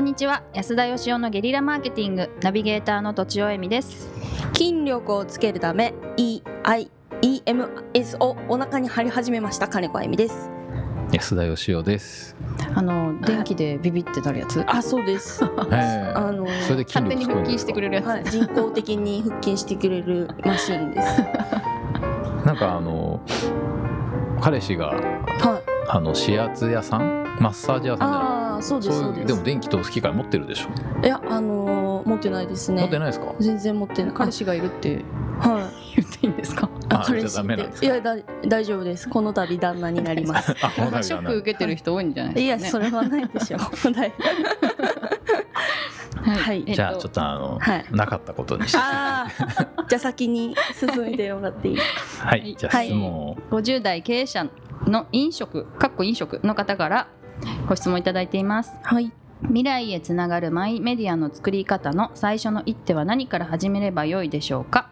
[0.00, 0.42] こんにちは。
[0.54, 2.30] 安田義雄のゲリラマーケティング。
[2.40, 4.08] ナビゲーターのとちおえみです。
[4.54, 9.68] 筋力をつけるため EIEMS をお腹に貼り始めました。
[9.68, 10.48] 金子あゆみです。
[11.12, 12.34] 安田義雄です。
[12.74, 14.64] あの電気でビビってなるやつ？
[14.66, 15.44] あそうです。
[15.70, 21.20] えあのそれで筋勝手に腹筋してくれるやつ、はい、人工的に腹筋してくれるマシーンです。
[22.46, 23.20] なんかあの
[24.40, 24.96] 彼氏がはい。
[25.90, 27.20] あの指圧屋さん？
[27.38, 29.26] マッサージ屋さんじゃないそうですそうです。
[29.26, 32.82] でも電気通す機械持ってるでしょ、いやあのー持ってないですね。
[32.82, 33.34] 持ってないですか？
[33.40, 34.14] 全然持ってない。
[34.14, 35.04] 彼氏がいるって
[35.38, 35.96] はい。
[35.96, 36.68] 言っていいんですか？
[36.88, 39.08] あじゃ氏ダメなんですっていやだ大丈夫です。
[39.08, 40.54] この度旦那になります。
[40.62, 42.84] あこの度ショック受けてる人多いんじゃないいですかね。
[42.84, 43.60] やそれはないでしょう。
[43.94, 44.12] はい。
[46.22, 46.64] はい。
[46.66, 47.84] じゃあちょっとあの、はい。
[47.90, 51.76] なかったことにしてああじゃあ先に進めてもらっていい？
[52.18, 54.46] はい、はいじゃあ質問を、50代経営者
[54.86, 57.08] の飲食かっこ飲食の方から
[57.68, 58.72] ご質問いただいています。
[58.82, 59.12] はい。
[59.44, 64.82] 未来へつながるマイメディアの作り方の最初の一手は何から始めればよいでしょうか？
[64.82, 64.89] が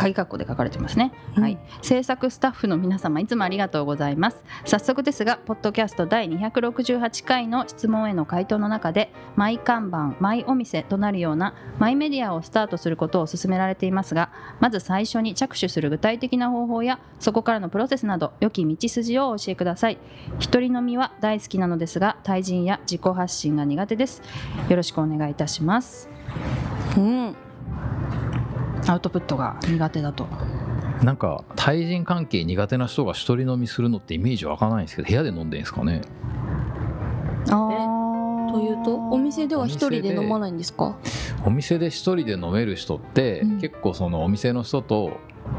[0.00, 1.42] 鍵括弧で書かれてますね、うん。
[1.42, 4.42] はい、制作スタッフの皆様いつもありがとうございます。
[4.64, 19.98] 早速ですがポッドキャスト第268回の質問への回答の中でマイ看板マイお店となるようなマイメディアをスタートすることを勧められていますがまず最初に着手する具体的な方法やそこからのプロセスなど良き道筋をお教えください。
[20.38, 24.22] 一人飲みは大好きなのですが対人や自己発信が苦手です。
[24.70, 26.08] よろしくお願いいたします。
[26.96, 27.49] うん
[28.86, 30.26] アウトプットが苦手だと。
[31.02, 36.02] なんか対人関係苦手な人が一人飲みするのってイメージ湧かないんですけど部屋で飲んでるんですかね？
[37.50, 40.98] あというとお店では一人で飲まないんですか？
[41.46, 43.60] お店で一人で飲める人って、うん。
[43.60, 45.12] 結構そのお店の人と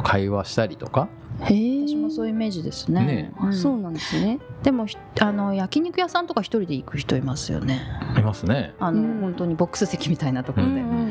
[0.04, 1.10] 会話したりとか？
[1.42, 3.04] へえ私もそういうイメージですね。
[3.04, 3.54] ねうん。
[3.54, 4.38] そうなんですね。
[4.62, 7.82] でもひあの焼肉屋さんとか一人で行く人いますよね。
[8.16, 8.76] いますね。
[8.80, 9.22] あの、うん。
[9.22, 11.11] 本当にボックス席みたいなところで、うん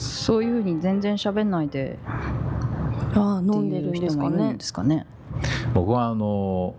[0.00, 1.98] そういうふうに全然喋んないで
[3.14, 5.06] あ飲んでるんですかね
[5.74, 6.74] 僕はあの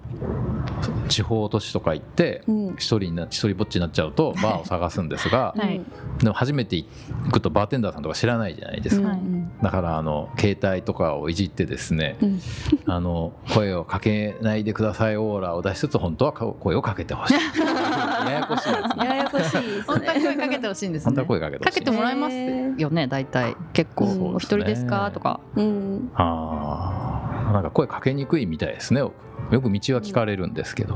[1.07, 2.75] 地方都市とか行ってうん。
[2.77, 5.81] 一人な一人ぼっちになっちゃうとバーを探すんですが はい。
[6.19, 6.85] でも初めて行
[7.31, 9.19] くとバーテンダーさんとか知らないじゃないですか、はい。
[9.61, 12.39] だからあの携帯とかをいじってですねうん。
[12.85, 17.33] あの声をかけないでくださいオーラを出しつつ本当は声をかけてほしい。
[18.27, 19.05] ややこしいやつね。
[19.05, 21.05] ややこしいです本当はね声かけてほしいんですね。
[21.05, 21.79] 本当は声かけてほしい。
[21.79, 22.35] かけてもらえます
[22.81, 23.55] よね大体。
[23.73, 25.09] 結構、うんお一人ですか？
[25.11, 25.39] とか。
[25.55, 26.11] うん。
[26.15, 27.10] あー
[27.53, 28.99] なんか声かけにくいみたいですね。
[29.01, 29.11] よ
[29.49, 30.95] く道は聞かれるんですけど、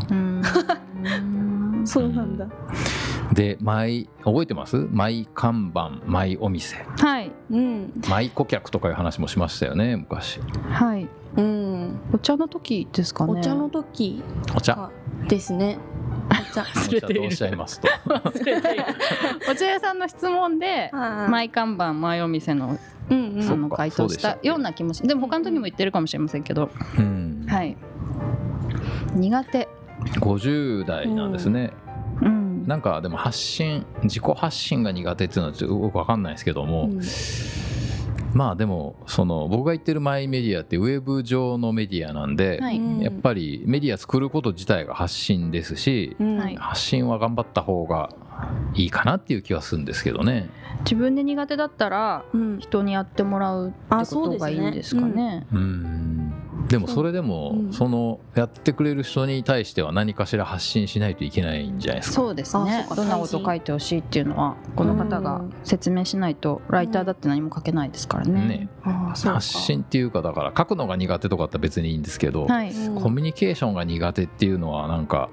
[1.86, 2.48] そうなんだ。
[3.34, 4.88] でマイ覚えてます？
[4.92, 6.86] マイ看板マイお店。
[7.00, 7.32] はい。
[7.52, 7.94] うん。
[8.10, 10.40] マイ顧客とかいう話もしましたよね昔。
[10.70, 11.08] はい。
[11.38, 12.00] うん。
[12.14, 13.34] お茶の時ですかね。
[13.40, 14.24] お茶の時
[14.56, 14.74] お茶。
[14.74, 14.92] あ
[15.28, 15.78] ですね。
[16.30, 16.62] お茶。
[16.88, 17.88] お茶とおっしゃいますと。
[19.52, 21.30] お茶屋さんの質問ではい。
[21.32, 22.78] マイ看板マイお店の
[23.10, 23.52] うんうん。
[23.52, 26.70] あの回答したような気もしでも他の時も言ってるかもしれませんけど。
[26.98, 27.46] うん。
[27.48, 27.78] はい。
[29.16, 29.68] 苦手。
[30.20, 31.72] 50代なんですね、
[32.22, 32.68] うん。
[32.68, 37.02] なんかでも発信自己発信が苦手っていうのはちょっとよく分かんないですけども、うん
[38.35, 42.78] まあでもその僕が言ってるマイメディアってウェブ上のメディアなんで、はい。
[42.78, 43.00] うん。
[43.00, 46.38] やっぱりメディア作ること自体が発信ですし、うん。
[46.38, 46.56] はい。
[46.57, 48.09] 発信は頑張った方が
[48.74, 50.50] いいかなっていう気はするんですけどね。
[50.79, 52.59] 自分で苦手だったらうん。
[52.59, 55.47] 人にやってもらうってあことがいいんですかね。
[55.53, 56.25] うん
[56.68, 57.74] でもそれでも、うん。
[57.74, 62.16] そのやってくれる人に対しては何かしら発信しないといけないんじゃないですか？
[62.16, 62.88] そうですね。
[62.96, 68.68] どんなこと書いてほしいっていうのはこの方が説明しないとライターだって何も書けないですからね。
[68.84, 72.72] 発信っていうかだから書くのが苦手とかだったら別にいいんですけど、はい。
[72.72, 75.30] うんコミュニケーションが苦手っていうのはなんか、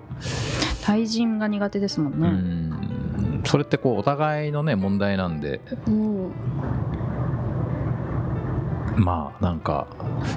[0.82, 3.42] 対人が苦手ですもんうねん。
[3.44, 6.32] それってこうお互いのね問題なんでうん
[8.97, 9.86] まあなんか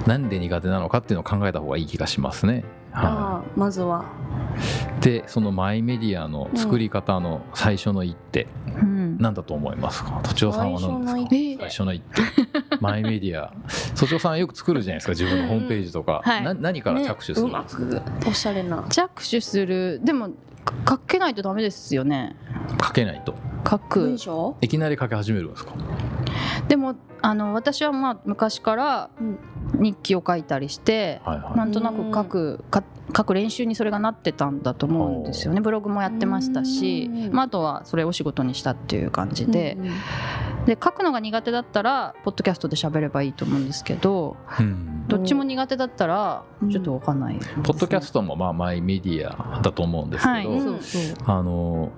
[0.06, 2.64] なんで苦手なのかっていうのを考えた方がいい気がしますね。
[2.92, 4.04] はああまずは。
[4.98, 8.46] い、でそのマイメディアの作り方の最初の一手、
[8.80, 9.18] うん。
[9.18, 10.20] なんだと思いますか？
[10.22, 11.62] とちおさんは何ですか？
[11.64, 12.22] 最初の一手。
[12.80, 13.52] マイメディア。
[13.98, 15.12] とちおさんはよく作るじゃないですか？
[15.12, 16.42] 自分のホームページとか、はい。
[16.42, 18.84] な何から着手するんですか、ねおしゃれな。
[18.88, 20.00] 着手する。
[20.02, 20.30] でも
[20.64, 22.34] か書けないとダメですよね。
[22.82, 23.34] 書けないと。
[23.68, 24.00] 書く。
[24.00, 24.56] 文章？
[24.62, 25.72] いきなり書き始めるんですか？
[26.68, 29.38] でもあの私はまあ昔からうん。
[29.80, 31.56] 日記を書いたりして、はいはい。
[31.56, 32.84] なんとなく書くか
[33.16, 35.60] 書く練習にそれがなってたんだと思うんですよね。
[35.60, 39.92] ブログもやってましたしうん、まあ、あとはそれをお仕事にしたっていう感じで,、うんうん
[40.66, 45.04] で書くのが苦手だったらポッドキャストで喋ればいいと思うんですけどうん。
[45.06, 46.70] どっちも苦手だったらうん。
[46.70, 51.16] ちょっと分かんないですね、ポッドキャストもまあマイメディアだと思うんですけど、はい、うんそうそう。
[51.24, 51.92] あの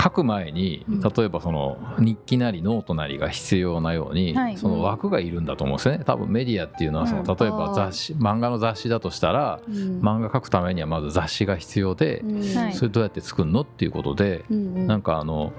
[0.00, 1.00] 書く前にうん。
[1.00, 4.56] 例えばその日記なりノートなりが必要なように、はい。
[4.56, 6.04] その枠がいるんだと思うんですよね。
[6.04, 10.00] 多分メディアっていうのはその、うん例えば雑誌漫画の雑誌だとしたらうん。
[10.00, 12.56] 漫画描くためにはまず雑誌が必要で、うん。
[12.56, 12.72] はい。
[12.74, 14.86] それどうやって作るのっていうことで、うんうん。
[14.86, 15.52] なんかあの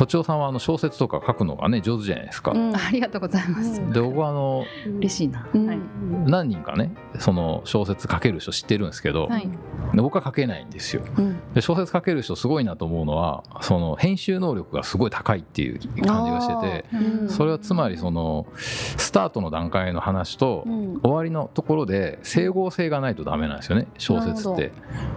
[0.00, 2.52] 都庁さんはあの小説とか書くのがね上手じゃないですか。
[2.52, 2.74] うん。
[2.74, 4.64] ありがとうございます、うんで僕はあの
[4.98, 5.66] 嬉しいな、うん。
[5.66, 5.78] はい。
[6.24, 9.48] 何人かねその小説書ける人知ってるんですけど、はい。
[9.94, 11.02] で僕は書けないんですよ。
[11.18, 11.38] うん。
[11.52, 17.28] で小説書ける人すごいなと思うのはその編集能力がすごい高いっていう感じがしててうん。
[17.28, 21.00] それはつまりそのスタートの段階の話とうん。
[21.02, 24.72] 終わりのところで整合性がないとダメなんですよね小説って。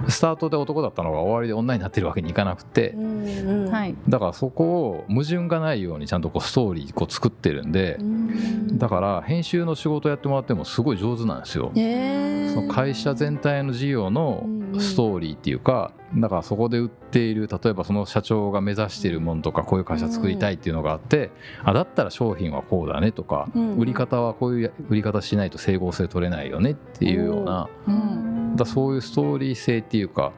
[0.09, 2.89] スタートで男だったのが終わりで女になってるわけにいかなくて。
[2.89, 3.27] うん
[3.65, 3.71] うん。
[3.71, 3.95] はい。
[4.09, 4.72] だからそこを
[5.07, 8.77] 矛盾がないようにちゃんとこうストーリーこう作ってるんでうん。
[8.77, 11.71] だから編集の仕事やってもらってもすごい上手なんですよ。
[11.73, 14.45] その会社全体の事業の
[14.79, 21.31] ストーリーっていうかだからそこで売っている例えばその社長が目指しているものとかこういう会社作りたいっていうのがあって
[21.63, 23.77] あだったら商品はこうだねとかうん。
[23.77, 28.55] 売り方はこういう売り方しないと整合性取れないよねっていうようなうん。
[28.55, 30.31] だそういうストーリー性っていうか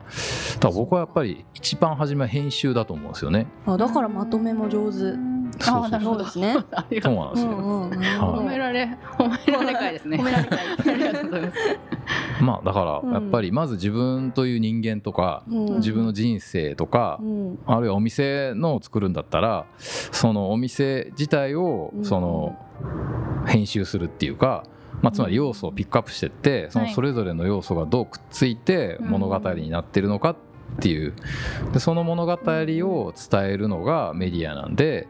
[0.56, 3.48] だから僕はやっぱり一番初めは編集だと思うんですよね。
[3.66, 5.36] あだからまとめも上手。
[5.60, 8.20] そうですねありがとうそうなんですよ。
[8.20, 10.18] 褒められ褒められ会ですね。
[10.18, 10.60] 褒められ会
[10.94, 11.58] ありがとうございます
[12.42, 15.76] まあだからやっぱりまず自分という人間とかうん。
[15.78, 17.60] 自分の人生とかうん。
[17.66, 22.06] あるいはお店のを作るんだったらそのお店自体をうん。
[22.06, 22.58] その
[23.46, 24.66] 編集するっていうか、
[25.02, 29.08] まあ、つまり要素をピックアップしてってそのそれぞれの要素がどうくっついてうん。
[29.10, 30.36] 物語になってるのかっ
[30.80, 31.14] ていう。
[31.74, 35.08] でその物語を伝えるのがメディアなんで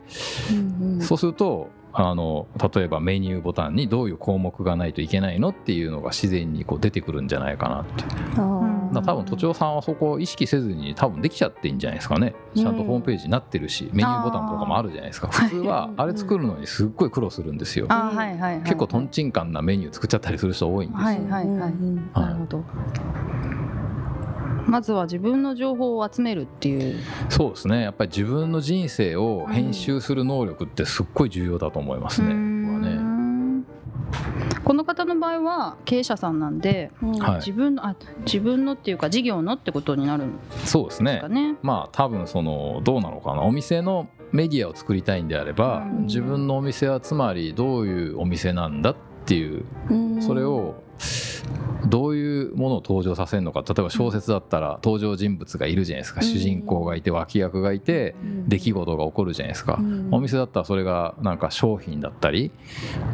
[1.01, 8.03] そうするとあの例えばメニューボタンにどういう項目がないといけないのっていうのが自然にこう出てくるんじゃないかなって。
[8.93, 12.35] だ多分都庁さんはそこを意識せずに多分できちゃってんじゃないですかね。
[12.55, 15.27] ちゃんとホームページになってるし、メニューボタンとかもあるじゃないですか。
[15.27, 21.47] 普通はあれ作るのにすっごい苦労するんですよ、結構とんちんかんなメニュー作っちゃったりする人多いんですよ、はいはい。
[21.47, 21.73] はい。
[22.13, 22.63] なるほど
[24.67, 26.99] まずは自分の情報を集めるっていう。
[27.29, 27.81] そうですね。
[27.81, 33.65] やっぱり自分の人生を編集する能力ってすっごい重要だと思いますね、ねん。
[34.63, 37.11] この方の場合は経営者さんなんで、うん。
[37.19, 37.35] はい。
[37.35, 37.95] 自分のあ
[38.25, 41.55] 自分のっていうか事業のってことになるんでそうですねすかね。
[41.61, 43.43] まあ多分そのどうなのかな。
[43.43, 46.05] お店のメディアを作りたいんであれば、うん。
[46.05, 48.95] 自分のお店はつまりどういうお店なんだっ
[49.25, 50.21] ていううん。
[50.21, 50.75] それを
[52.45, 53.61] いうものを登場させるのか。
[53.61, 56.27] 例えば小説だったら登場人物がいるじゃないですか、うん。
[56.27, 58.49] 主人公がいて脇役がいてうん。
[58.49, 60.09] 出来事が起こるじゃないですか、うん。
[60.11, 62.51] お店だったらそれがなんか商品だったり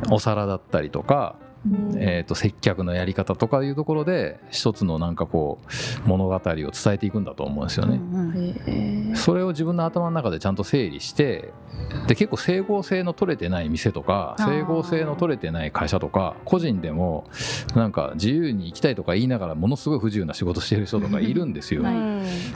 [0.10, 1.36] お皿だったりとか、
[1.66, 1.98] うん。
[1.98, 5.60] えー、と接客のやり方とかいうところで一つのなんかこ
[6.06, 8.00] う物語を伝えていくんだと思うんですよね。
[9.22, 11.54] それを自分の頭の中でちゃんと整理して
[12.08, 17.26] で結構整合性の取れてない店とか整合性の取れてない会社とか個人でも
[17.76, 21.96] なんか自由に行きたいとか言いながらものすごい不自由な仕事してる人とか いるんですよ、はい。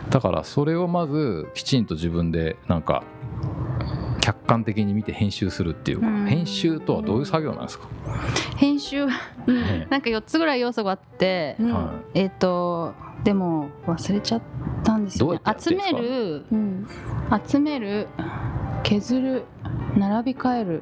[0.09, 3.03] だからそれをまずきちんと自分でなんか
[4.21, 6.25] 客観的に見て編集するっていうかうん。
[6.25, 7.87] 編集とはどういう作業なんですか、
[8.57, 9.05] 編集？
[9.05, 14.41] ねなんか4つぐらい要素があって、うんはえっ、とでも忘れちゃっ
[14.83, 15.37] たんですよね。
[15.37, 16.87] どうやって集めるうん。
[17.47, 18.07] 集める
[18.83, 19.43] 削る
[19.97, 20.81] 並び替える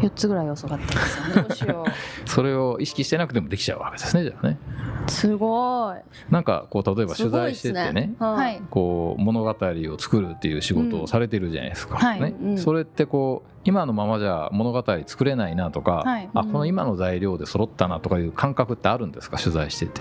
[0.00, 1.34] 4つぐらい要素があったんですよね。
[1.34, 4.58] どうしよい、それを意識してなくてもできちゃうわけですねじゃあね。
[5.06, 6.32] うすごい。
[6.32, 8.56] なんかこう例えばす取材しててねははい。
[8.56, 12.20] いこう物語を作るっていう仕事をされてるじゃないですか、はい。
[12.20, 12.58] ねうん。
[12.58, 16.30] それってこう今のままじゃ物語作れないなとか、はい。
[16.32, 19.36] あこの今の材料で揃ったなとかいう感覚ってあるんですか？
[19.36, 20.00] 取材してて。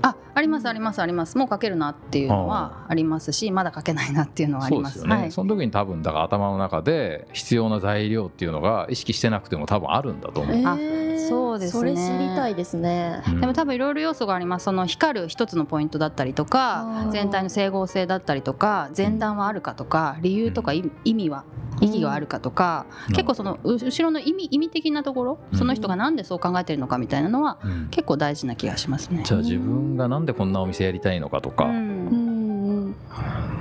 [0.00, 1.38] あありますありますあります。
[1.38, 4.98] もう書けるなっていうのはありますしまだ書けないなっていうのはあります。
[4.98, 5.32] そうですよね、はい。
[5.32, 11.28] その時に多分だから頭の中で必要な材料っていうのが意識してなくても多分あるんだと思う、えあー。
[11.28, 11.94] そうですね。
[11.96, 13.22] それ知りたいですね。
[13.26, 13.40] うん。
[13.40, 14.66] でも多分いろいろ要素があります。
[14.66, 17.10] その光る一つのポイントだったりとあかー。
[17.12, 21.44] 全体の整合性だったりとか前段はあるかとか理由とか意意味は
[21.80, 23.14] 意義があるかとかうん。
[23.14, 25.58] 結構そのう後ろの意味意味的なところうん。
[25.58, 27.88] その人がなんでそう考えてるのかみたいなのはうん。
[27.90, 29.22] 結構大事な気がしますね。
[29.24, 31.72] じゃあ自分がなんでこんなお店やりたいのかとか、うん。
[31.72, 32.96] うんうん。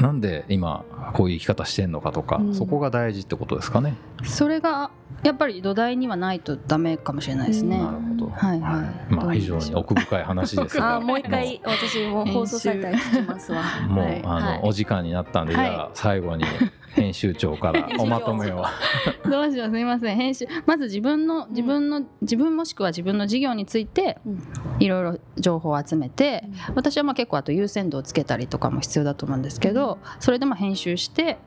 [0.01, 2.55] なんで今こういう生き方してんのかとか、うん。
[2.55, 3.95] そこが大事ってことですかね。
[4.25, 4.91] それが
[5.23, 7.79] やっぱり土台にはないとダメかもしれないですね。
[7.79, 8.29] なるほど。
[8.29, 9.13] はいはい。
[9.13, 13.63] まあ非常に奥深い話ですが、あーもう一回私も放送されたら聞きますわ。
[13.89, 14.21] もう、はい。
[14.23, 14.59] あの、はい。
[14.63, 16.45] お時間になったんで、はいじゃあ最後に
[16.93, 18.63] 編集長からおまとめを。
[19.29, 20.15] どうしようすみません。
[20.15, 24.43] 編集まず自分の自分の、自分もしくは自分の事業についてうん。
[24.79, 26.43] いろいろ情報を集めて、
[26.75, 31.37] 私はまあ結構あと優先度をつけたりとかも必要だと思うんですけど、それでまあ編集して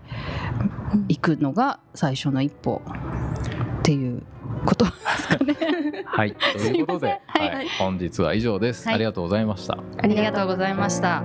[1.08, 2.82] いくのが最初の一歩
[3.80, 4.22] っていう
[4.64, 5.56] ことですかね。
[6.04, 8.94] はい、ということで、すいはい、本日は以上です、はい。
[8.96, 9.78] ありがとうございました。
[9.98, 11.22] ありがとうございました。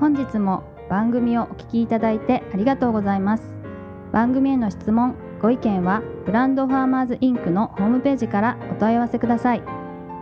[0.00, 3.54] 本日も番組をお聞きいただいてありがとうございます。
[4.12, 9.62] 番組への質問ご意見はブランドファーマーズインクのホームページからお問い合わせください。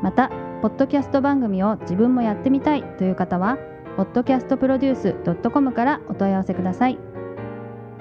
[0.02, 0.30] また
[0.62, 3.56] ポッドキャスト番組を自分もやってみたいという方は
[3.96, 7.09] podcastproduce.com からお問い合わせください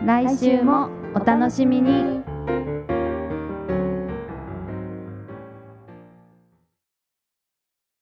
[0.05, 2.28] 来週もお楽しみに。